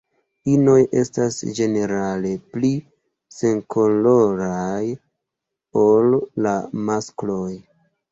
[0.51, 2.71] Inoj estas ĝenerale pli
[3.39, 4.87] senkoloraj
[5.83, 6.55] ol la
[6.89, 7.51] maskloj.